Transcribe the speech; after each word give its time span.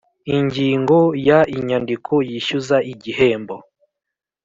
Ingingo 0.35 0.97
ya 1.27 1.39
inyandiko 1.57 2.13
yishyuza 2.29 2.75
igihembo 2.91 3.55